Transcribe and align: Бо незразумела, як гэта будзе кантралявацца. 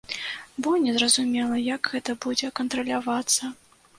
Бо 0.67 0.71
незразумела, 0.85 1.59
як 1.75 1.91
гэта 1.93 2.15
будзе 2.25 2.51
кантралявацца. 2.61 3.53